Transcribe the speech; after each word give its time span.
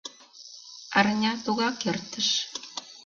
Арня 0.97 1.31
тугак 1.43 1.77
эртыш. 1.91 2.29